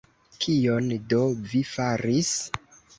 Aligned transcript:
Kion 0.45 0.89
do 1.13 1.21
vi 1.53 1.65
faris? 1.77 2.37